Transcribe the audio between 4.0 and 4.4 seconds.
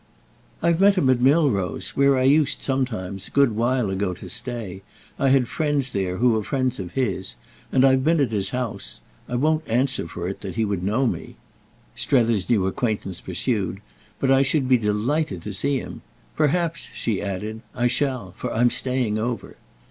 to